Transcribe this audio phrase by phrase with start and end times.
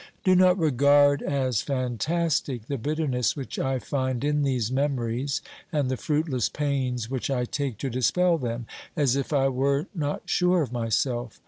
[0.23, 5.95] Do not regard as fantastic the bitterness which I find in these memories and the
[5.95, 10.71] fruitless pains which I take to dispel them, as if I were not sure of
[10.73, 11.39] myself.